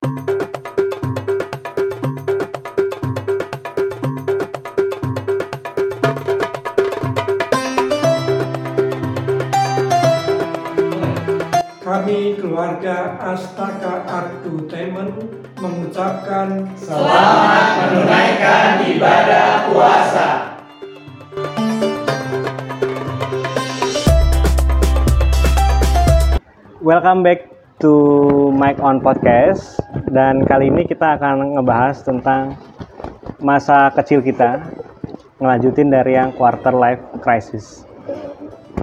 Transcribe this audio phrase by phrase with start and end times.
[0.00, 0.16] Kami
[12.40, 15.20] keluarga Astaka Entertainment
[15.60, 20.28] mengucapkan Selamat menunaikan ibadah puasa.
[26.80, 27.52] Welcome back
[27.84, 27.92] to
[28.56, 29.79] Mike on Podcast
[30.10, 32.54] dan kali ini kita akan ngebahas tentang
[33.40, 34.62] masa kecil kita
[35.40, 37.88] ngelanjutin dari yang quarter life crisis.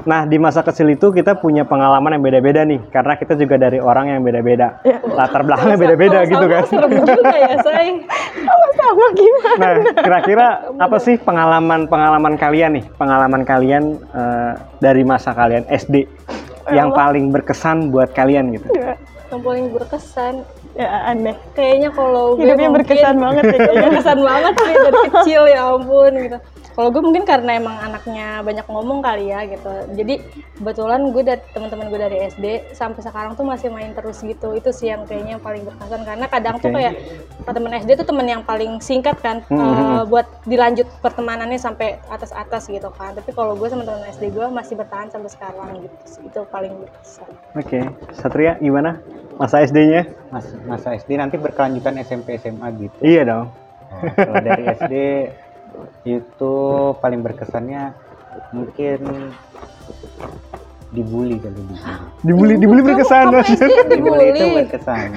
[0.07, 3.79] Nah di masa kecil itu kita punya pengalaman yang beda-beda nih karena kita juga dari
[3.83, 6.63] orang yang beda-beda latar belakangnya beda-beda gitu kan.
[6.67, 7.91] Juga ya, say.
[8.77, 9.55] sama gimana?
[9.59, 10.47] Nah kira-kira
[10.79, 16.07] apa sih pengalaman-pengalaman kalian nih pengalaman kalian eh, dari masa kalian SD
[16.71, 18.67] yang paling berkesan buat kalian gitu?
[19.27, 20.33] Yang paling berkesan.
[20.75, 21.35] Ya aneh.
[21.55, 23.87] Kayaknya kalau Hidupnya berkesan banget ya kayaknya.
[23.87, 26.37] berkesan banget sih dari kecil ya ampun gitu.
[26.77, 29.73] Kalau gue mungkin karena emang anaknya banyak ngomong kali ya gitu.
[29.97, 30.21] Jadi
[30.61, 32.45] kebetulan gue dan teman-teman gue dari SD
[32.77, 34.53] sampai sekarang tuh masih main terus gitu.
[34.53, 36.77] Itu sih yang kayaknya yang paling berkesan karena kadang tuh Oke.
[36.77, 36.93] kayak
[37.49, 41.97] teman SD tuh teman yang paling singkat kan Hmm, eh, hmm, buat dilanjut pertemanannya sampai
[42.13, 43.17] atas-atas gitu kan.
[43.17, 46.29] Tapi kalau gue sama teman SD gue masih bertahan sampai sekarang gitu.
[46.29, 47.29] Itu paling berkesan.
[47.57, 49.01] Oke, Satria gimana
[49.41, 50.05] masa SD-nya?
[50.29, 52.97] Mas, masa SD nanti berkelanjutan SMP SMA gitu.
[53.01, 53.47] Iya dong.
[53.87, 54.93] Oh, kalau dari SD
[56.03, 56.53] itu
[56.97, 57.91] paling berkesannya
[58.49, 59.31] mungkin
[60.87, 61.83] dibully kali dibully.
[62.23, 63.25] Dibully, dibully berkesan
[63.91, 65.07] Dibully itu berkesan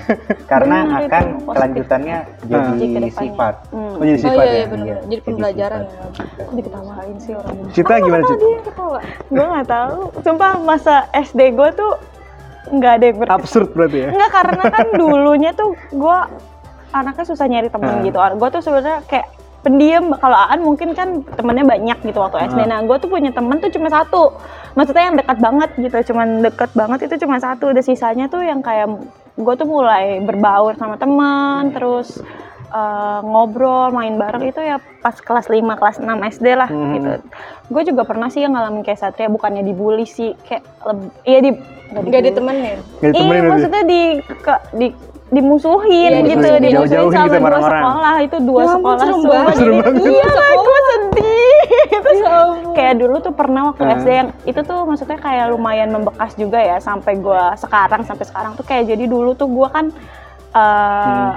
[0.50, 3.54] karena akan kelanjutannya Jadi sifat.
[3.70, 3.94] Hmm.
[3.94, 4.56] Oh jadi Oh sifat iya, ya.
[4.56, 4.86] iya benar.
[4.86, 6.10] Iya, Jadi pembelajaran sifat.
[6.10, 6.42] ya.
[6.42, 7.54] Kok diketawain sih orang?
[7.70, 8.46] Cita gimana Cita?
[9.30, 9.98] Gue nggak tahu.
[10.20, 11.92] Sumpah masa SD gue tuh
[12.70, 13.38] nggak ada yang berkesan.
[13.38, 14.08] Absurd berarti ya?
[14.10, 16.18] Enggak karena kan dulunya tuh gue
[16.90, 18.02] anaknya susah nyari temen Ah.
[18.02, 18.18] gitu.
[18.18, 19.26] Gue tuh sebenarnya kayak
[19.60, 20.12] pendiam.
[20.14, 22.60] Kalau Aan mungkin kan temennya banyak gitu waktu SD.
[22.60, 22.66] Ah.
[22.66, 24.34] Nah gue tuh punya temen tuh cuma satu.
[24.72, 26.12] Maksudnya yang dekat banget gitu.
[26.12, 27.70] Cuman dekat banget itu cuma satu.
[27.70, 28.88] Udah sisanya tuh yang kayak
[29.36, 31.70] gue tuh mulai berbaur sama teman.
[31.70, 32.20] Terus
[32.70, 36.94] eh, ngobrol, main bareng itu ya pas kelas 5, kelas 6 SD lah Hmm.
[36.94, 37.10] gitu.
[37.66, 40.62] Gue juga pernah sih yang ngalamin kayak Satria, bukannya dibully sih, kayak
[41.26, 41.50] iya di
[41.90, 42.78] nggak ditemenin.
[42.78, 43.50] Gak Iya, ditemenin berarti?
[43.50, 44.86] maksudnya di ke, di
[45.30, 46.60] dimusuhin Iya, gitu, dimusuhin.
[46.60, 47.82] dimusuhin Jauh-jauhin sama gitu dua orang-orang.
[47.82, 49.30] sekolah itu dua Ya sekolah serem semua.
[49.32, 49.54] banget.
[49.54, 50.02] Serem banget.
[50.04, 51.58] Iya lah, gue sedih.
[52.02, 52.72] Terus Ya ampun.
[52.72, 53.92] kayak dulu tuh pernah waktu Ah.
[53.94, 58.52] SD yang itu tuh maksudnya kayak lumayan membekas juga ya sampai gue sekarang sampai sekarang
[58.52, 59.86] tuh kayak jadi dulu tuh gue kan
[60.50, 61.30] Hmm.
[61.30, 61.32] eh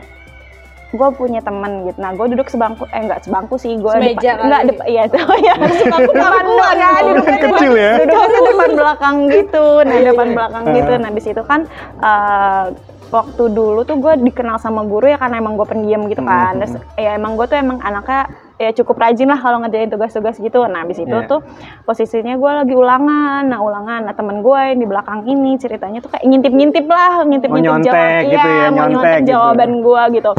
[0.92, 1.98] gue punya temen gitu.
[1.98, 4.42] Nah, gue duduk sebangku, eh enggak sebangku sih, gue Semeja kali.
[4.46, 5.56] enggak depan, iya tuh ya.
[5.58, 7.94] Sebangku depan belakang, tuh Kecil ya?
[7.98, 8.06] Tuh
[8.46, 10.36] depan belakang gitu, nah Iya, depan iya.
[10.38, 10.94] belakang gitu.
[10.96, 11.60] Nah, di situ kan
[12.00, 12.64] eh,
[13.14, 16.58] waktu dulu tuh gue dikenal sama guru ya karena emang gue pendiam gitu kan.
[16.58, 16.60] Hmm.
[16.60, 18.26] Terus ya emang gue tuh emang anaknya
[18.58, 20.66] ya cukup rajin lah kalau ngerjain tugas-tugas gitu.
[20.66, 21.30] Nah, habis itu Iya.
[21.30, 21.46] tuh
[21.84, 23.46] posisinya gue lagi ulangan.
[23.46, 24.10] Nah, ulangan.
[24.10, 28.22] Nah, temen gue yang di belakang ini ceritanya tuh kayak ngintip-ngintip lah, ngintip-ngintip Oh, nyontek
[28.26, 29.30] gitu ya, mau nyontek nyontek gitu.
[29.30, 30.32] jawaban gue gitu.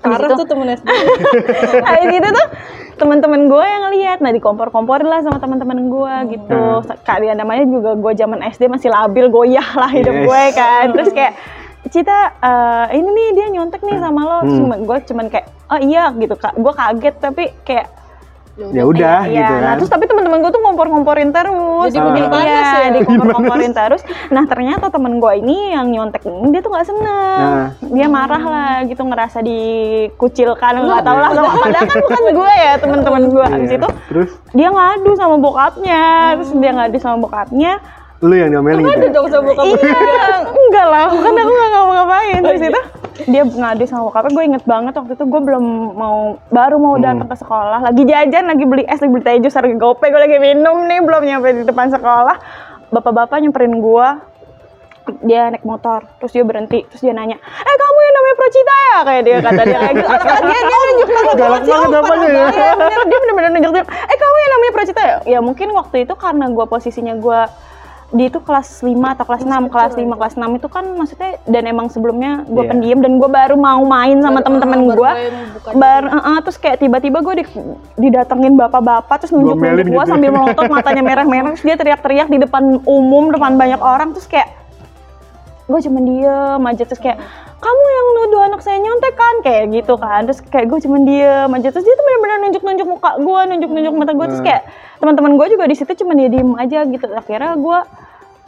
[0.00, 0.88] Parah itu- tuh temen SD.
[1.84, 2.46] Habis itu tuh
[2.96, 6.62] teman-teman gue yang lihat, nah dikompor-komporin lah sama teman-teman gue gitu.
[7.02, 10.24] Kalian namanya juga gue zaman SD masih labil, goyah lah hidup Yes.
[10.24, 10.84] gue kan.
[10.92, 11.34] Terus kayak
[11.82, 14.38] Cita, eh, ini nih dia nyontek nih sama lo.
[14.42, 14.84] Terus Hmm.
[14.84, 16.52] gue cuman kayak, oh iya gitu kak.
[16.54, 17.88] Gue kaget tapi kayak
[18.60, 19.74] Ya udah Iya, gitu Nah, kan.
[19.80, 21.88] terus tapi teman-teman gue tuh ngompor-ngomporin terus.
[21.88, 22.88] Jadi bikin panas Iya, ya?
[22.92, 24.02] dikompor-komporin terus.
[24.28, 27.40] Nah, ternyata temen gue ini yang nyontek ini dia tuh nggak seneng.
[27.40, 27.66] Nah.
[27.80, 32.72] Dia marah lah gitu ngerasa dikucilkan nggak tahu lah sama padahal kan bukan gue ya
[32.76, 33.46] teman-teman gue.
[33.46, 33.78] Habis Iya.
[33.78, 36.02] itu Terus dia ngadu sama bokapnya.
[36.36, 37.72] Terus dia ngadu sama bokapnya.
[38.20, 39.08] Lu yang diomelin gitu?
[39.16, 42.40] dong sama bokap iya, enggak lah, kan aku nggak ngapa-ngapain.
[42.44, 42.80] Terus itu
[43.28, 45.64] dia ngadu sama bokapnya, gue inget banget waktu itu gue belum
[45.96, 49.56] mau, baru mau datang ke sekolah, lagi jajan, lagi beli es, lagi beli teh jus,
[49.56, 52.36] harga gope, gue lagi minum nih, belum nyampe di depan sekolah.
[52.92, 54.08] Bapak-bapak nyamperin gue,
[55.24, 58.96] dia naik motor, terus dia berhenti, terus dia nanya, eh kamu yang namanya Procita ya?
[59.00, 60.08] Kayak dia kata dia kayak gitu,
[60.44, 62.44] dia, dia nunjuk nunjuk Galak banget ya.
[62.52, 62.68] Iya,
[63.08, 63.18] dia?
[63.20, 65.16] bener-bener nunjuk nunjuk, eh kamu yang namanya Procita ya?
[65.24, 67.40] Ya mungkin waktu itu karena gue posisinya gue
[68.10, 71.62] di itu kelas 5 atau kelas 6, kelas 5, kelas 6 itu kan maksudnya dan
[71.64, 72.70] emang sebelumnya gue Iya.
[72.74, 75.12] pendiam dan gue baru mau main sama baru gue.
[75.78, 77.44] Bar, eh, terus kayak tiba-tiba gue di,
[77.96, 80.10] didatengin bapak-bapak terus nunjuk-nunjuk Gomelin gue gitu.
[80.10, 84.59] sambil melotot matanya merah-merah terus dia teriak-teriak di depan umum depan banyak orang terus kayak
[85.70, 87.18] gue cuma diem aja terus kayak
[87.60, 89.34] kamu yang nuduh anak saya nyontek kan?
[89.40, 90.24] Kayak gitu kan.
[90.24, 94.12] Terus kayak gue cuma diem aja terus dia tuh benar-benar nunjuk-nunjuk muka gue nunjuk-nunjuk mata
[94.12, 94.62] gue terus kayak
[94.98, 97.06] teman-teman gue juga di situ cuma dia diem aja gitu.
[97.06, 97.78] Akhirnya gue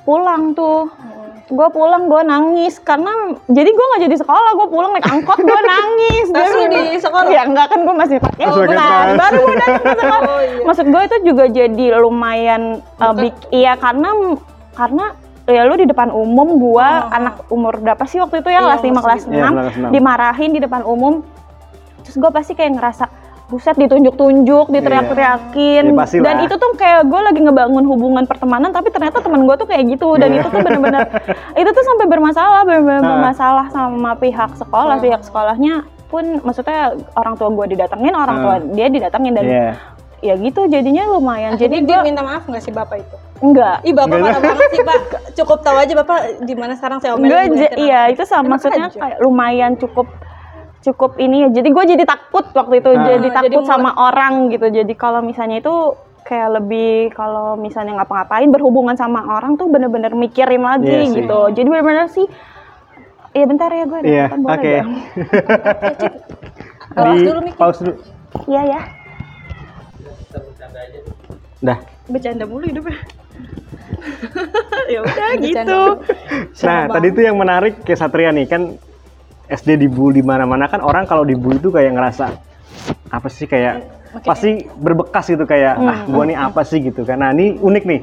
[0.03, 0.91] pulang tuh.
[1.53, 3.13] Gue pulang gue nangis karena
[3.45, 6.27] jadi gue nggak jadi sekolah gue pulang naik angkot gue nangis.
[6.33, 7.29] Lu di sekolah?
[7.29, 10.21] ya enggak kan gue masih pakai baru gue datang ke sekolah.
[10.33, 10.65] Oh, iya.
[10.65, 12.63] maksud gue itu juga jadi lumayan
[12.97, 14.39] uh, big- iya karena
[14.73, 15.13] karena
[15.45, 18.63] ya lu di depan umum gue anak umur berapa sih waktu itu ya?
[18.63, 18.71] Oh.
[18.71, 19.35] Iya, kelas 5 masih kelas gitu.
[19.35, 19.91] Iya, 6 kelas enam.
[19.91, 21.15] dimarahin di depan umum.
[22.03, 23.05] Terus gue pasti kayak ngerasa
[23.47, 29.21] buset ditunjuk-tunjuk, diteriak-teriakin, Ya, dan itu tuh kayak gue lagi ngebangun hubungan pertemanan, tapi ternyata
[29.21, 31.05] teman gue tuh kayak gitu, dan itu tuh bener-bener,
[31.61, 33.13] itu tuh sampai bermasalah, bener-bener Ah.
[33.13, 38.89] bermasalah sama pihak sekolah, pihak sekolahnya pun, maksudnya orang tua gue didatengin, orang tua dia
[38.89, 39.69] didatengin, dan Iya.
[40.23, 41.55] Ya gitu jadinya lumayan.
[41.55, 43.17] Jadi Jadi dia minta maaf nggak sih bapak itu?
[43.43, 44.99] enggak, Ih bapak Enggak marah banget sih pak.
[45.37, 47.51] Cukup tahu aja bapak di mana sekarang saya omelin.
[47.53, 48.97] Ja- iya itu sama maksudnya aja.
[48.97, 50.07] kayak lumayan cukup
[50.81, 51.49] cukup ini ya.
[51.53, 53.03] Jadi gue jadi takut waktu itu Ah.
[53.09, 54.67] jadi Ah, takut jadi sama orang gitu.
[54.69, 55.75] Jadi kalau misalnya itu
[56.23, 61.19] kayak lebih kalau misalnya ngapa-ngapain berhubungan sama orang tuh bener-bener mikirin lagi Iya sih.
[61.19, 61.41] gitu.
[61.51, 62.27] Jadi bener-bener sih
[63.33, 64.75] Iya bentar ya gue Iya, depan boleh oke.
[66.93, 67.57] Di dulu Miki.
[67.57, 67.97] pause dulu.
[68.47, 68.81] Iya ya.
[71.63, 71.79] Dah.
[72.05, 72.99] Bercanda mulu hidupnya.
[74.93, 75.41] ya udah Bercanda.
[75.41, 75.81] gitu.
[76.61, 78.75] Nah, tadi itu yang menarik kayak Satria nih kan
[79.47, 82.35] SD dibully di mana-mana kan orang kalau dibully itu kayak ngerasa
[83.09, 83.85] apa sih kayak
[84.23, 87.17] pasti berbekas gitu kayak ah gua nih apa sih gitu kan.
[87.17, 88.01] Nah, ini unik nih.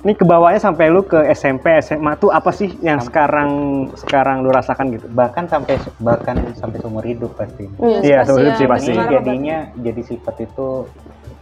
[0.00, 3.50] Ini ke bawahnya sampai lu ke SMP, SMA tuh apa sih yang sekarang
[3.92, 5.04] sekarang lu rasakan gitu?
[5.12, 7.68] bahkan sampai bahkan sampai seumur hidup pasti
[8.00, 8.56] Iya, pasti seumur hidup ya.
[8.56, 8.66] sih
[8.96, 9.12] pasti.
[9.12, 10.88] jadinya jadi sifat itu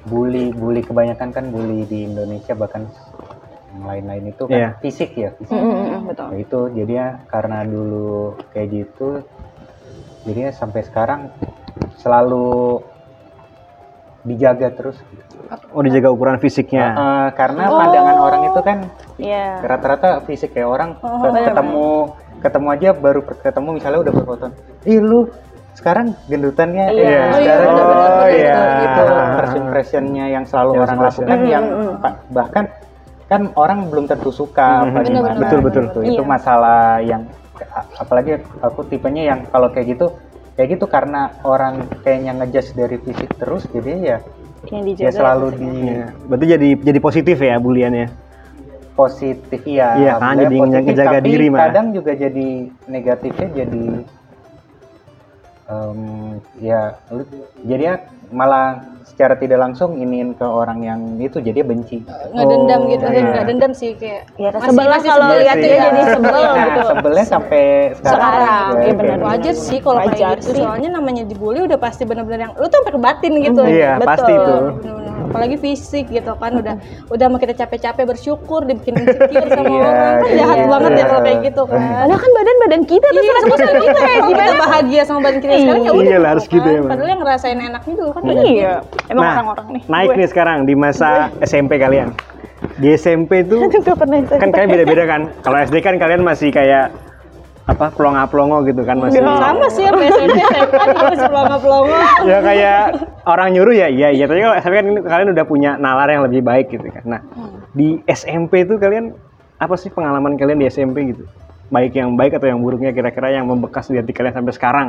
[0.08, 2.88] bully bully kebanyakan kan bully di Indonesia bahkan
[3.70, 4.68] yang lain-lain itu kan Iya.
[4.78, 5.60] fisik ya fisik
[6.04, 6.26] betul.
[6.26, 8.10] Nah, itu jadinya karena dulu
[8.50, 9.08] kayak gitu
[10.24, 11.20] jadinya sampai sekarang
[11.94, 12.80] selalu
[14.22, 14.98] dijaga terus
[15.72, 16.92] Oh, dijaga ukuran fisiknya.
[16.92, 18.78] Eh, karena pandangan orang itu kan
[19.16, 19.64] Iya.
[19.64, 21.86] rata-rata fisik kayak orang Oh, ke- benar, ketemu
[22.38, 24.46] ketemu aja baru ketemu misalnya udah berfoto
[24.84, 25.26] ih lu
[25.78, 26.98] sekarang gendutannya Iya.
[26.98, 28.56] eh, Oh, iya, sekarang benar, Oh benar, iya.
[28.82, 29.02] itu
[29.32, 31.94] first impressionnya yang selalu Yang orang lakukan yang Mm,
[32.28, 32.64] bahkan
[33.28, 34.82] kan orang belum tentu suka Mhm.
[34.82, 35.82] apa Benar, gimana benar, Betul, betul.
[35.84, 36.00] gitu.
[36.08, 36.28] itu Iya.
[36.28, 37.22] masalah yang
[37.94, 40.06] apalagi aku tipenya yang kalau kayak gitu
[40.54, 44.18] kayak gitu karena orang kayaknya ngejudge dari fisik terus jadi ya
[44.66, 46.06] Yang ya selalu di Iya.
[46.24, 48.06] Berarti jadi jadi positif ya buliannya.
[48.92, 51.60] positif ya Iya, kan, jadi positif, ngejaga tapi diri malah.
[51.64, 52.48] kadang juga jadi
[52.84, 53.84] negatifnya jadi
[55.68, 56.00] em,
[56.58, 57.28] ya lu-
[57.62, 57.94] jadi ya
[58.28, 63.08] malah secara tidak langsung iniin ke orang yang itu jadi benci Nggak dendam gitu Oh,
[63.08, 63.16] kan?
[63.16, 63.24] iya.
[63.26, 64.22] Nggak dendam sih kayak.
[64.36, 65.80] Ya, masih- sebel lah kalau lihat dia ya.
[65.82, 66.80] jadi sebel nah, gitu.
[66.86, 67.62] sebelnya sampai
[67.94, 69.16] sekarang, Sekarang, iya kayak benar.
[69.16, 69.26] gitu.
[69.26, 72.92] Wajar sih kalau kayak gitu soalnya namanya dibully udah pasti bener-bener yang lu tuh sampai
[72.92, 73.62] ke batin gitu.
[73.64, 74.08] Iya, Betul.
[74.12, 74.54] pasti itu.
[75.28, 76.74] Apalagi fisik gitu kan udah
[77.14, 80.66] udah mau kita capek-capek bersyukur dibikin insecure sama Iya, orang kan jahat iya.
[80.66, 81.78] banget ya kalau kayak gitu kan.
[81.78, 85.38] Padahal kan badan badan kita tuh Iya, terus kita kita ya kita bahagia sama badan
[85.38, 86.04] kita sekarang ya udah.
[86.04, 86.90] Iya lah, harus gitu ya, Bang.
[86.90, 88.74] Padahal yang ngerasain enaknya dulu kan Iya,
[89.06, 89.82] emang Nah, orang-orang nih.
[89.86, 91.08] naik nih sekarang di masa
[91.40, 92.08] SMP kalian.
[92.78, 93.66] Di SMP tuh
[94.32, 95.20] kan kalian beda-beda kan.
[95.42, 96.90] Kalau SD kan kalian masih kayak
[97.68, 99.20] apa pelongo-pelongo gitu kan masih.
[99.20, 101.98] sama sih ya SMP SMP juga masih pelongo-pelongo.
[102.24, 102.80] ya kayak
[103.28, 106.40] orang nyuruh ya iya iya tapi kalau SMP kan kalian udah punya nalar yang lebih
[106.40, 107.04] baik gitu kan.
[107.04, 107.20] Nah,
[107.76, 109.12] di SMP tuh kalian
[109.60, 111.28] apa sih pengalaman kalian di SMP gitu?
[111.68, 114.88] Baik yang baik atau yang buruknya kira-kira yang membekas di hati kalian sampai sekarang?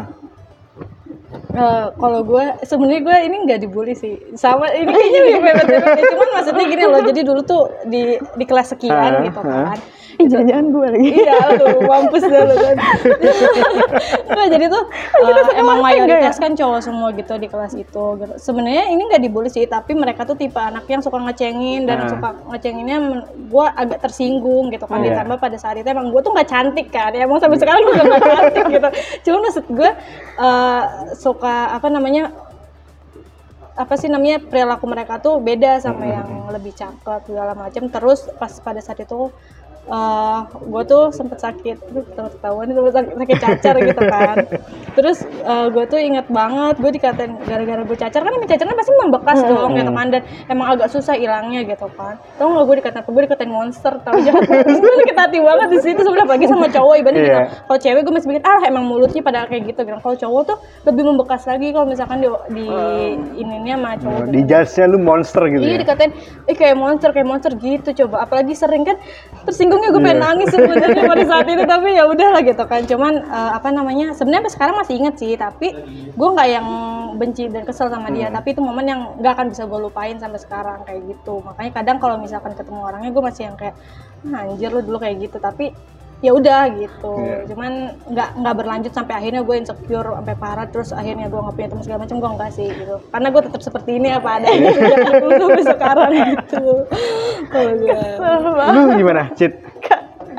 [1.50, 6.30] Eh, kalau gue sebenarnya gue ini nggak dibully sih sama ini kayaknya bebek ya cuman
[6.38, 9.74] maksudnya gini loh jadi dulu tuh di di kelas sekian Ah, gitu ah.
[9.74, 9.78] kan
[10.20, 11.10] Ih, jangan-jangan gue lagi.
[11.16, 12.76] iya aduh mampus dah lu kan
[14.36, 14.84] nah, jadi tuh
[15.24, 18.34] eh, emang mayoritas kan cowok semua gitu di kelas itu gitu.
[18.36, 22.08] sebenarnya ini nggak dibully sih tapi mereka tuh tipe anak yang suka ngecengin dan Ah.
[22.12, 22.98] suka ngecenginnya
[23.48, 25.24] gue agak tersinggung gitu kan Iya.
[25.24, 27.94] ditambah pada saat itu emang gue tuh nggak cantik kan ya emang sampai sekarang gue
[27.96, 28.90] nggak cantik gitu
[29.28, 29.92] cuman maksud gue
[30.40, 30.84] eh,
[31.16, 32.32] suka apa namanya
[33.80, 38.52] apa sih namanya perilaku mereka tuh beda sama yang lebih cakep segala macam terus pas
[38.60, 39.32] pada saat itu
[39.90, 44.38] eh gue tuh sempet sakit ketawa ketahuan sempet sakit, sakit cacar gitu kan
[44.94, 45.18] terus
[45.74, 49.92] gue tuh inget banget gue dikatain gara-gara gue cacar kan cacarnya pasti membekas dong gitu
[49.96, 53.94] kan dan emang agak susah hilangnya gitu kan tau gak gue dikatain gue dikatain monster
[54.04, 57.28] tau jahat banget gue sakit hati banget di situ sebenarnya apalagi sama cowok ibaratnya gitu
[57.30, 57.46] Iya.
[57.70, 60.58] kalau cewek gue masih mikir ah emang mulutnya pada kayak gitu gitu kalau cowok tuh
[60.86, 62.66] lebih membekas lagi kalau misalkan di, di
[63.38, 64.34] ininya sama cowok gitu.
[64.34, 65.80] Di judge-nya lu monster gitu Iya ya.
[65.86, 66.12] dikatain,
[66.50, 68.26] eh kayak monster, kayak monster gitu coba.
[68.26, 68.98] Apalagi sering kan
[69.88, 70.26] gue pengen Iya.
[70.26, 72.82] nangis sebenarnya pada saat itu tapi ya udahlah gitu kan.
[72.84, 74.12] Cuman eh, apa namanya?
[74.12, 75.72] Sebenarnya sekarang masih inget sih, tapi
[76.12, 76.68] gue nggak yang
[77.16, 78.16] benci dan kesel sama Hmm.
[78.16, 78.28] dia.
[78.28, 81.40] Tapi itu momen yang nggak akan bisa gue lupain sampai sekarang kayak gitu.
[81.40, 83.76] Makanya kadang kalau misalkan ketemu orangnya gue masih yang kayak
[84.28, 85.38] "Ah, anjir lu dulu kayak gitu.
[85.38, 85.72] Tapi
[86.20, 87.48] ya udah gitu Iya.
[87.48, 87.72] cuman
[88.12, 91.84] nggak nggak berlanjut sampai akhirnya gue insecure sampai parah terus akhirnya gue nggak punya teman
[91.88, 95.32] segala macam gue enggak sih gitu karena gue tetap seperti ini apa adanya sejak dulu
[95.48, 96.64] sampai sekarang gitu
[97.56, 97.96] kalau gue
[98.68, 99.54] Lu gimana, Cit?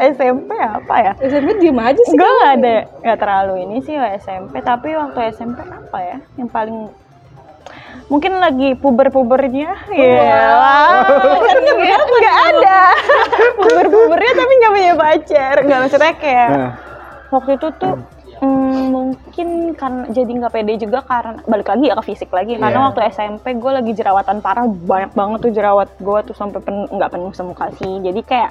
[0.00, 1.12] SMP apa ya?
[1.20, 5.60] SMP diem aja sih Gue nggak ada nggak terlalu ini sih SMP tapi waktu SMP
[5.60, 6.16] apa ya?
[6.40, 6.78] Yang paling
[8.08, 9.70] mungkin lagi puber-pubernya?
[9.92, 10.50] Ya
[12.10, 12.80] nggak ada.
[13.54, 15.54] puber-pubernya tapi nggak punya pacar.
[15.62, 16.72] Nggak maksudnya kayak Nah,
[17.30, 17.94] waktu itu tuh
[18.40, 22.56] mm, mungkin karena jadi nggak pede juga karena balik lagi ya ke fisik lagi.
[22.58, 22.86] Karena Iya.
[22.90, 27.10] waktu SMP gue lagi jerawatan parah banyak banget tuh jerawat gue tuh sampai penuh nggak
[27.12, 28.00] penuh semuka sih.
[28.02, 28.50] Jadi kayak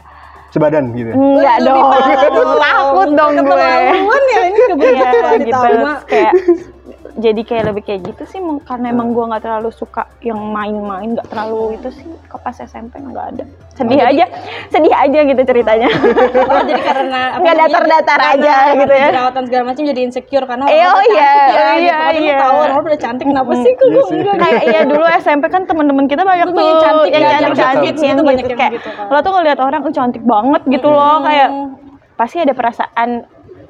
[0.50, 1.12] sebadan gitu.
[1.14, 3.42] Enggak Lebih dong, takut dong gue.
[3.46, 6.34] keterlaluan ya ini kebetulan gitu, ditama Terus kayak
[7.16, 11.26] jadi kayak lebih kayak gitu sih karena emang gue nggak terlalu suka yang main-main nggak
[11.26, 13.44] terlalu itu sih ke pas SMP nggak ada.
[13.74, 14.26] Sedih aja
[14.68, 15.90] sedih aja gitu ceritanya.
[16.50, 19.08] Oh, jadi karena Nggak datar-datar aja gitu ya.
[19.10, 22.26] jerawatan segala macam jadi insecure karena Eh, oh iya, ya, iya, gitu.
[22.28, 22.38] Iya.
[22.38, 23.86] tahu orang udah cantik kenapa sih kok?
[23.88, 27.30] gue enggak kayak iya dulu SMP kan teman-teman kita banyak tuh banyak cantik yang ya,
[27.30, 29.06] cantik yang cantik cantik yang itu banyak gitu yang kayak gitu kan.
[29.08, 31.18] lo tuh ngeliat orang "Uh, cantik banget gitu loh.
[31.22, 31.50] Kayak
[32.16, 33.10] pasti ada perasaan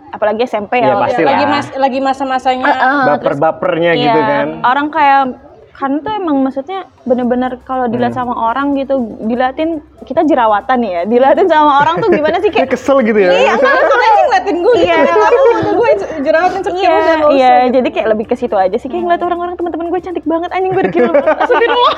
[0.09, 4.47] apalagi SMP Iya, ya pasti lagi mas lagi masa-masanya Ah, Baper-bapernya Iya, gitu kan.
[4.61, 5.21] Orang kayak
[5.71, 8.27] kan tuh emang maksudnya bener-bener kalau dilihat Hmm.
[8.27, 12.99] sama orang gitu, diliatin kita jerawatan ya, diliatin sama orang tuh gimana sih Kayak kesel
[12.99, 13.31] gitu ya.
[13.31, 14.95] Iya, enggak, kalau aja ngeliatin gue Iya.
[14.99, 15.07] gitu.
[15.07, 15.89] Kenapa udah gue
[16.19, 17.73] jerawat insecure Iya, udah iya, gitu.
[17.79, 20.71] jadi kayak lebih ke situ aja sih kayak ngeliat orang-orang teman-teman gue cantik banget anjing
[20.73, 21.07] gue dikira
[21.47, 21.93] Astagfirullah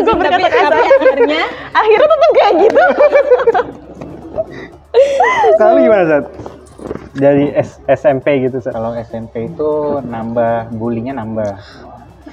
[0.00, 2.82] gue berkata tapi akhirnya akhirnya tetap kayak gitu
[5.54, 6.24] Kalau lu gimana, Sat?
[7.18, 8.72] Dari S- SMP gitu, Sat.
[8.72, 9.70] Kalau SMP itu
[10.00, 11.50] nambah bullynya nambah.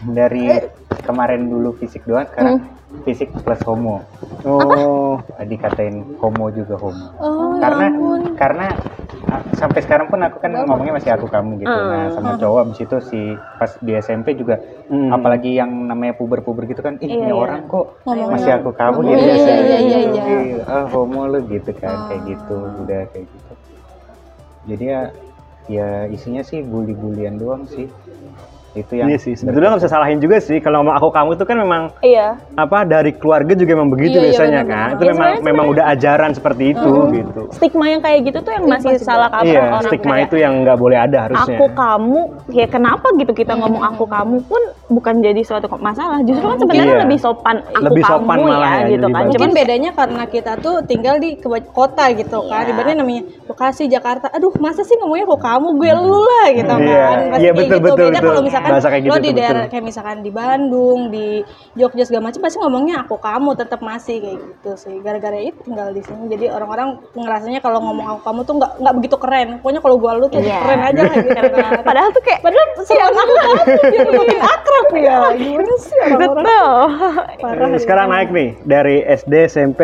[0.05, 0.61] Dari
[1.01, 2.55] kemarin dulu fisik doang, sekarang
[3.01, 4.05] fisik plus homo.
[4.45, 7.05] Oh, Dikatain homo juga homo.
[7.17, 7.87] Oh, karena
[8.35, 8.67] karena
[9.25, 11.73] ah, sampai sekarang pun aku kan ngomongnya masih aku kamu gitu.
[11.73, 13.19] Nah, sama cowok abis itu si
[13.57, 15.09] pas di SMP juga Hmm.
[15.09, 17.33] apalagi yang namanya puber-puber gitu kan, ih Iya, ini iya.
[17.33, 18.37] orang kok Ngomongnya.
[18.37, 19.49] masih aku kamu Oh, gitu iya, biasa.
[19.49, 20.61] iya, iya, iya.
[20.61, 22.53] Ah, homo lu gitu kan, kayak gitu,
[22.85, 23.51] udah kayak gitu.
[24.65, 25.01] Jadi ya
[25.65, 27.85] ya isinya sih bully-bulian doang sih.
[28.75, 29.31] Itu yang iya sih.
[29.33, 30.59] Sebetulnya nggak bisa salahin juga sih.
[30.59, 34.19] Kalau ngomong aku kamu itu kan memang iya apa dari keluarga juga memang begitu Iya,
[34.19, 34.75] iya, biasanya benar-benar.
[34.75, 34.89] kan.
[34.91, 37.41] Itu Iya, memang sebenarnya- memang udah ajaran seperti itu gitu.
[37.49, 40.53] stigma yang kayak gitu tuh yang masih salah kaprah Iya, orang stigma kayak, itu yang
[40.59, 41.55] nggak boleh ada harusnya.
[41.55, 42.19] aku kamu
[42.51, 46.95] ya kenapa gitu kita ngomong aku kamu pun bukan jadi suatu masalah justru kan sebenarnya
[46.95, 47.03] Iya.
[47.09, 49.23] lebih sopan aku Lebih sopan kamu malah ya ya, gitu kan.
[49.25, 51.29] Mungkin bedanya karena kita tuh tinggal di
[51.73, 52.63] kota gitu kan.
[52.63, 52.71] Iya.
[52.71, 54.29] Ibaratnya namanya Bekasi, Jakarta.
[54.29, 57.01] Aduh, masa sih ngomongnya kok kamu, gue lu lah gitu Iya.
[57.01, 57.17] kan.
[57.31, 57.77] Pasti Iya, betul, gitu.
[57.81, 58.29] betul, Beda betul.
[58.29, 59.71] kalau misalkan kayak gitu lo di daerah betul.
[59.73, 61.25] kayak misalkan di Bandung, di
[61.73, 64.95] Jogja segala macam pasti ngomongnya aku kamu tetap masih kayak gitu sih.
[65.01, 66.23] Gara-gara itu tinggal di sini.
[66.27, 69.47] Jadi orang-orang ngerasanya kalau ngomong aku kamu tuh nggak nggak begitu keren.
[69.59, 70.57] Pokoknya kalau gua lu tuh Iya.
[70.61, 71.29] keren aja lah gitu.
[71.33, 71.71] kan.
[71.89, 75.17] padahal tuh kayak Padahal seruan aku kamu tuh biar makin akrab ya.
[75.31, 76.35] Gimana sih orang-orang?
[76.37, 76.69] betul
[77.37, 77.79] Parah Eh, ya.
[77.79, 79.81] Sekarang naik nih dari SD, SMP,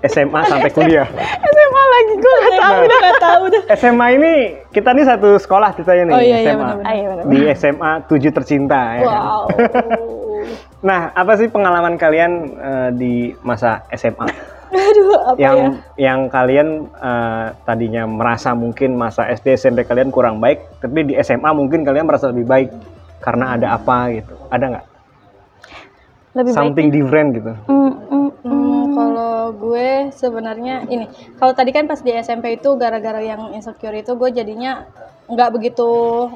[0.00, 1.08] SMA sampai kuliah.
[1.42, 3.62] SMA lagi gue gak tahu Nah, Udah nggak tahu dah.
[3.74, 4.32] SMA ini
[4.70, 6.66] kita nih satu sekolah ceritanya nih Oh, iya, iya, SMA.
[6.78, 7.24] Ah, iya, benar.
[7.26, 9.00] Di SMA 7 tercinta ya.
[9.00, 9.08] kan?
[9.08, 9.42] Wow.
[10.80, 14.30] Nah, apa sih pengalaman kalian eh, di masa SMA?
[14.68, 15.68] Aduh, apa yang ya?
[15.98, 21.50] yang kalian eh, tadinya merasa mungkin masa SD SMP kalian kurang baik, tapi di SMA
[21.50, 22.70] mungkin kalian merasa lebih baik
[23.18, 24.34] karena ada apa gitu.
[24.50, 24.86] Ada nggak?
[26.36, 27.52] lebih baik Something different gitu.
[27.66, 33.18] Mm, mm, Hmm, kalau gue sebenarnya ini, kalau tadi kan pas di SMP itu gara-gara
[33.18, 34.86] yang insecure itu gue jadinya
[35.28, 35.84] nggak begitu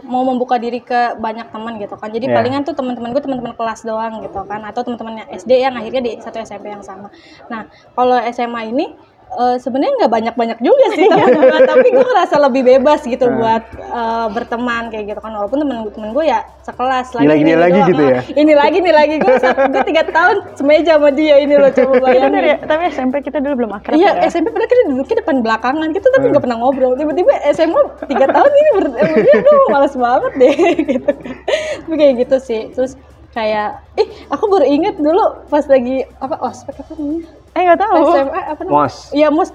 [0.05, 2.12] mau membuka diri ke banyak teman gitu kan.
[2.12, 2.35] Jadi Iya.
[2.37, 6.03] palingan tuh teman-teman gue teman-teman kelas doang gitu kan, atau teman-teman yang SD yang akhirnya
[6.05, 7.09] di satu SMP yang sama.
[7.49, 8.93] Nah, kalau SMA ini
[9.35, 13.62] eh, sebenarnya nggak banyak-banyak juga sih teman gue, tapi gue ngerasa lebih bebas gitu buat
[13.73, 15.33] eh, berteman kayak gitu kan.
[15.33, 17.89] Walaupun temen-temen gue ya sekelas Ini lagi, ini ini lagi doang.
[17.89, 18.21] gitu ya?
[18.33, 22.05] Ini lagi, ini lagi gue gue tiga tahun semeja sama dia ini loh coba Bener
[22.05, 22.43] bayangin.
[22.45, 24.29] ya, tapi SMP kita dulu belum akrab Iya, ya.
[24.29, 26.33] SMP padahal kita duduknya depan belakangan kita tapi Hmm.
[26.33, 26.93] nggak pernah ngobrol.
[26.95, 30.55] Tiba-tiba SMA tiga tahun ini ber dia aduh males banget deh
[30.93, 31.35] gitu kan.
[31.83, 32.62] Tapi kayak gitu sih.
[32.71, 32.93] Terus
[33.31, 37.25] kayak, ih aku baru inget dulu pas lagi apa ospek apa namanya?
[37.53, 37.97] Eh nggak tahu.
[38.11, 38.73] SMA apa namanya?
[38.75, 38.95] Mos.
[39.11, 39.51] Iya mos.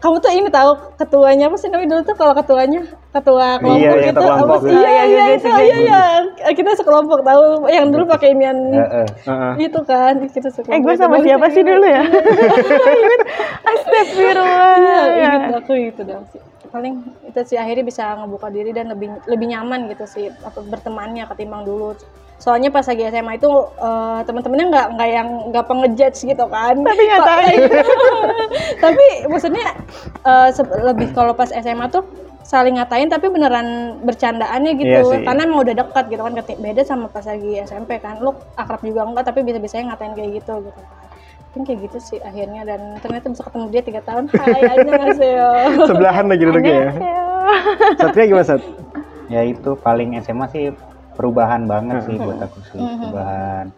[0.00, 3.90] Kamu tuh ini tahu ketuanya apa sih namanya dulu tuh kalau ketuanya ketua kelompok Iya,
[3.90, 4.48] iya, gitu ketua kelompok.
[4.48, 4.72] apa sih?
[4.72, 5.76] Iya iya, iya iya, itu iya, iya
[6.40, 9.06] iya kita sekelompok tahu yang dulu pakai inian Heeh.
[9.22, 9.52] Heeh.
[9.60, 10.72] itu kan kita sekelompok.
[10.72, 11.68] Eh gue sama siapa sih ingat.
[11.68, 12.02] dulu ya?
[13.70, 14.72] Astagfirullah.
[14.74, 15.30] Iya, Ya.
[15.36, 16.40] inget aku itu dong sih.
[16.70, 16.94] paling
[17.26, 21.66] itu sih akhirnya bisa ngebuka diri dan lebih lebih nyaman gitu sih apa bertemannya ketimbang
[21.66, 21.98] dulu
[22.40, 27.02] soalnya pas lagi SMA itu eh, teman-temannya nggak nggak yang nggak pengejudge gitu kan Tapi
[27.04, 27.58] ngatain.
[28.84, 29.66] tapi maksudnya
[30.22, 32.00] eh, se- lebih kalau pas SMA tuh
[32.42, 33.68] saling ngatain tapi beneran
[34.00, 35.20] bercandaannya gitu Iya sih.
[35.22, 38.80] karena emang udah dekat gitu kan Keti- beda sama pas lagi SMP kan lu akrab
[38.80, 40.96] juga enggak tapi bisa-bisanya ngatain kayak gitu gitu kan
[41.46, 45.50] mungkin kayak gitu sih akhirnya dan ternyata bisa ketemu dia tiga tahun hai annyeonghaseyo
[45.90, 46.90] Sebelahan lagi duduknya ya.
[47.96, 48.62] Satria gimana Sat?
[49.26, 50.64] ya itu paling SMA sih
[51.20, 53.68] perubahan banget sih buat aku sih perubahan.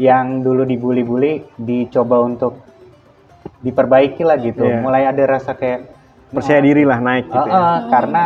[0.00, 2.64] Yang dulu dibully-bully dicoba untuk
[3.60, 4.64] diperbaiki lah gitu.
[4.64, 4.80] Iya.
[4.80, 5.92] mulai ada rasa kayak
[6.32, 7.60] Percaya diri lah naik gitu ya.
[7.60, 8.24] ah, karena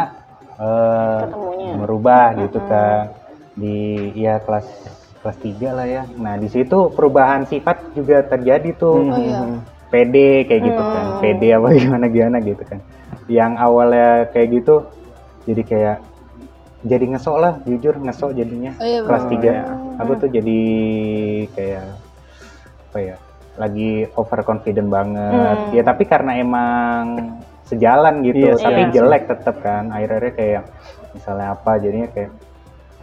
[0.62, 1.22] eh,
[1.74, 3.10] merubah gitu kan.
[3.58, 4.66] Di ya kelas
[5.26, 6.02] kelas 3 lah ya.
[6.14, 9.10] Nah di situ perubahan sifat juga terjadi tuh.
[9.10, 9.58] Oh iya.
[9.90, 11.04] PD kayak gitu kan.
[11.18, 12.78] PD apa gimana gimana gitu kan.
[13.26, 14.86] Yang awalnya kayak gitu
[15.50, 15.96] jadi kayak
[16.82, 19.64] jadi ngesok lah jujur ngesok jadinya Oh iya, kelas bener.
[19.96, 20.60] 3 aku tuh jadi
[21.52, 21.84] kayak
[22.86, 23.16] apa ya
[23.56, 27.32] lagi overconfident banget ya tapi karena emang
[27.64, 28.92] sejalan gitu Iya, tapi iya.
[28.92, 30.62] jelek tetap kan akhir-akhirnya kayak
[31.12, 32.30] misalnya apa jadinya kayak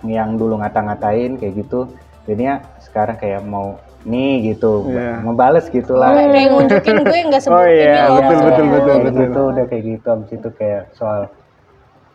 [0.03, 1.89] yang dulu ngata-ngatain kayak gitu
[2.23, 5.19] jadinya sekarang kayak mau nih gitu Iya.
[5.19, 8.63] ngebales gitulah kayak kayak ngunjukin gue nggak seburuk Oh iya, ini loh betul, betul, maksudnya.
[8.69, 9.23] betul, Kayak betul.
[9.25, 11.21] gitu udah kayak gitu abis itu kayak soal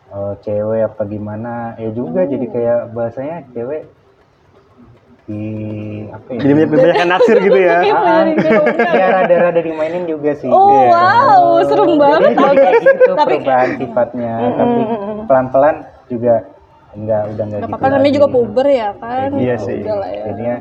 [0.09, 1.53] eh, cewek apa gimana?
[1.77, 3.81] Ya juga jadi kayak bahasanya cewek
[5.29, 5.43] di
[6.09, 6.39] apa ya?
[6.41, 7.77] Jadi banyak banyak naksir gitu ya.
[8.97, 10.49] Ya rada-rada dimainin juga sih.
[10.49, 10.89] Oh Iya.
[10.89, 14.33] wow serem banget jadi kayak gitu perubahan sifatnya.
[14.57, 14.81] Tapi
[15.29, 15.75] pelan-pelan
[16.09, 16.35] juga
[16.89, 19.29] enggak udah enggak nggak gitu apa-apa namanya juga puber ya kan?
[19.37, 19.79] Iya sih.
[19.85, 20.23] Udah lah ya.
[20.33, 20.55] jadinya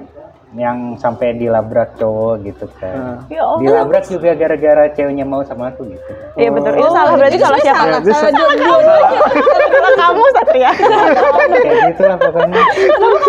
[0.50, 3.60] yang sampai dilabrak cowok gitu kan Ya Allah.
[3.60, 6.72] dilabrak juga gara-gara ceweknya mau sama aku gitu Iya betul.
[6.72, 7.78] Itu salah berarti salah siapa?
[7.84, 8.96] salah, salah dua-duanya.
[9.68, 10.70] Salah kamu Satria.
[10.70, 12.62] kayak gitu lah pokoknya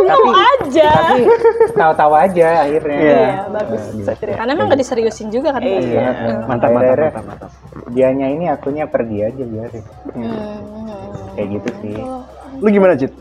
[0.05, 0.89] tapi aja.
[0.93, 1.23] tapi
[1.73, 3.25] tahu-tahu aja akhirnya Iya.
[3.49, 4.07] bagus, Nah, gitu.
[4.07, 4.35] Satria.
[4.37, 6.05] karena emang nggak diseriusin juga kan Iya.
[6.45, 7.49] Mantap, mantap, Akhirnya mantap, mantap.
[7.89, 9.83] dianya ini akunya pergi aja biarin
[10.13, 10.57] Hmm.
[11.33, 11.97] kayak gitu sih
[12.59, 13.13] Lu gimana, Cit?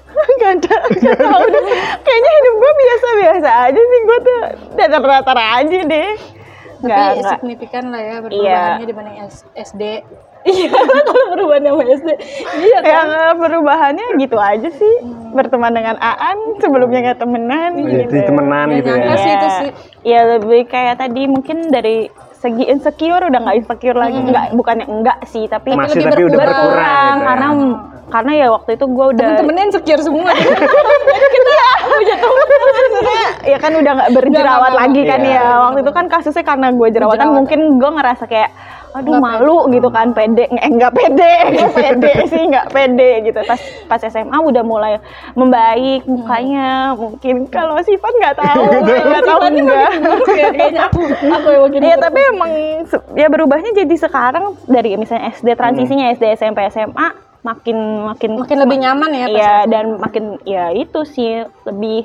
[0.50, 1.62] Gak ada, deh.
[1.98, 4.00] Kayaknya hidup gue biasa-biasa aja sih.
[4.00, 4.38] Gue tuh
[4.74, 6.10] datar-datar aja deh.
[6.78, 7.30] Gak, tapi gak.
[7.34, 8.22] signifikan lah ya Iya.
[8.22, 9.16] perubahannya dibanding
[9.52, 9.82] SD
[10.46, 10.70] iya
[11.02, 12.08] kalau perubahan sama SD
[12.56, 14.94] iya kan Yang perubahannya gitu aja sih.
[15.28, 17.70] Berteman dengan Aan, sebelumnya gak temenan.
[17.76, 18.06] gitu.
[18.06, 19.16] Jadi temenan Nggak gitu ya.
[19.16, 19.70] sih itu sih
[20.06, 25.18] Ya lebih kayak tadi mungkin dari segi insecure udah nggak insecure lagi nggak bukannya enggak
[25.26, 26.62] sih tapi Masih lebih tapi udah berkurang.
[26.62, 27.26] berkurang gitu ya.
[27.26, 27.48] karena
[28.08, 30.32] karena ya waktu itu gue udah temen-temennya insecure semua.
[31.98, 35.40] Maksudnya ya kan udah nggak berjerawat nggak, lagi kan Iya.
[35.40, 37.36] ya waktu itu kan kasusnya karena gue jerawatan Jerawatan.
[37.36, 38.50] mungkin gue ngerasa kayak
[38.88, 40.48] aduh Nggak malu gitu kan pede.
[40.48, 43.40] Eh nggak pede nggak pede sih nggak pede gitu.
[43.44, 44.92] Pas pas SMA udah mulai
[45.34, 46.96] membaik mukanya.
[46.96, 48.62] Mungkin kalau sifat nggak tahu.
[48.82, 49.90] Nggak tahu enggak.
[50.24, 52.52] kayaknya aku aku yang makin Iya tapi emang
[53.14, 58.76] ya berubahnya jadi sekarang dari misalnya SD transisinya SD SMP SMA makin makin makin lebih
[58.82, 62.04] nyaman ya Iya dan makin ya itu sih lebih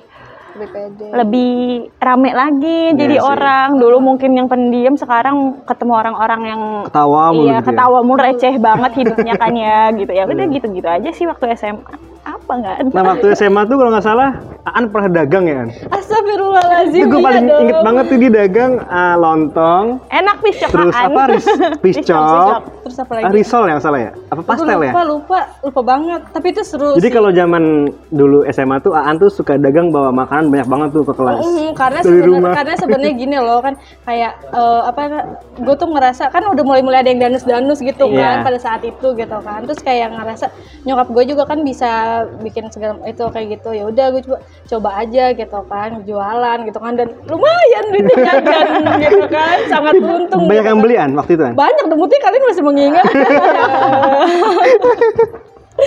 [0.53, 1.05] lebih pede.
[1.09, 1.53] lebih
[1.97, 3.25] rame lagi jadi sih.
[3.25, 3.81] orang.
[3.81, 7.67] Dulu mungkin yang pendiam sekarang ketemu orang-orang yang Ketawa mulu iya gitu ya.
[7.73, 10.29] ketawa mulu receh banget hidupnya kan ya gitu ya.
[10.29, 12.12] Udah gitu-gitu aja sih waktu SMA
[12.53, 14.29] apa nggak Nah waktu SMA tuh kalau nggak salah
[14.63, 15.69] Aan pernah dagang ya An?
[15.89, 17.61] Astagfirullahaladzim Itu gue iya paling dong.
[17.65, 21.45] inget banget tuh dia dagang ah, lontong enak piscok Terus apa ris,
[21.83, 24.11] piscok terus apa ah, lagi risol yang salah ya?
[24.29, 24.91] Apa pastel aku ya?
[24.93, 27.63] lupa lupa lupa banget tapi itu seru Jadi kalau zaman
[28.13, 31.41] dulu SMA tuh Aan tuh suka dagang bawa makanan banyak banget tuh ke kelas.
[31.41, 35.01] Mm, karena sebenarnya karena sebenarnya gini loh kan kayak eh, apa
[35.57, 38.45] gue tuh ngerasa kan udah mulai mulai ada yang danus-danus gitu kan Iya.
[38.45, 40.45] pada saat itu gitu kan terus kayak ngerasa
[40.83, 44.89] nyokap gue juga kan bisa bikin segala itu kayak gitu ya udah gue coba coba
[44.99, 48.67] aja gitu kan jualan gitu kan dan lumayan duitnya jajan
[49.07, 50.85] gitu kan sangat untung Banyak gitu yang kan.
[50.85, 51.53] belian waktu itu kan?
[51.55, 53.05] banyak dong bukti kalian masih mengingat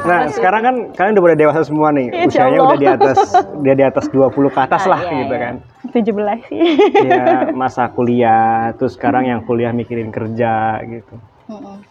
[0.00, 2.68] Nah sekarang kan kalian udah pada dewasa semua nih, Insya usianya Allah.
[2.72, 3.18] udah di atas
[3.60, 5.44] dia di atas 20 ke atas lah iya, gitu iya.
[5.44, 5.54] kan.
[5.90, 6.62] 17 sih
[7.04, 11.14] Ya masa kuliah, terus sekarang yang kuliah mikirin kerja gitu.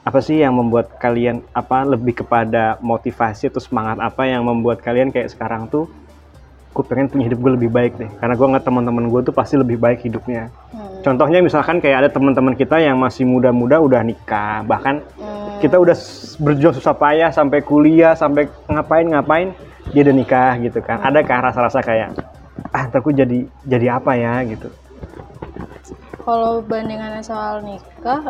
[0.08, 5.12] Apa sih yang membuat kalian apa lebih kepada motivasi atau semangat apa yang membuat kalian
[5.12, 5.92] kayak sekarang tuh
[6.70, 8.10] gue pengen punya hidup gue lebih baik deh.
[8.22, 10.54] Karena gue ngeliat teman-teman gue tuh pasti lebih baik hidupnya.
[11.04, 15.02] Contohnya misalkan kayak ada teman-teman kita yang masih muda-muda udah nikah bahkan
[15.60, 15.96] kita udah
[16.40, 19.52] berjuang susah payah sampai kuliah sampai ngapain-ngapain
[19.92, 21.04] dia udah nikah gitu kan.
[21.04, 22.16] Ada kah rasa-rasa kayak
[22.72, 24.44] ah ntar gue jadi jadi apa ya?
[24.46, 24.70] gitu.
[26.24, 28.22] Kalau bandingannya soal nikah